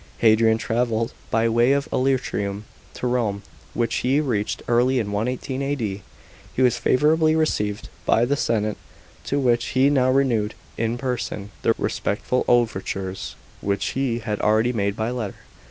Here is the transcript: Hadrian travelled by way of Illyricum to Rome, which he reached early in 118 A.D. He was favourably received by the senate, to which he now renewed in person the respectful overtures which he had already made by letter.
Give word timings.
Hadrian 0.17 0.57
travelled 0.57 1.13
by 1.29 1.47
way 1.47 1.73
of 1.73 1.87
Illyricum 1.93 2.65
to 2.95 3.05
Rome, 3.05 3.43
which 3.75 3.97
he 3.97 4.19
reached 4.19 4.63
early 4.67 4.97
in 4.97 5.11
118 5.11 5.61
A.D. 5.61 6.01
He 6.55 6.61
was 6.63 6.75
favourably 6.79 7.35
received 7.35 7.87
by 8.03 8.25
the 8.25 8.35
senate, 8.35 8.77
to 9.25 9.37
which 9.39 9.63
he 9.77 9.91
now 9.91 10.09
renewed 10.09 10.55
in 10.75 10.97
person 10.97 11.51
the 11.61 11.75
respectful 11.77 12.45
overtures 12.47 13.35
which 13.61 13.89
he 13.89 14.17
had 14.17 14.41
already 14.41 14.73
made 14.73 14.95
by 14.95 15.11
letter. 15.11 15.35